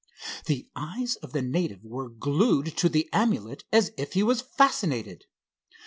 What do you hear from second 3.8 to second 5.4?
if he was fascinated.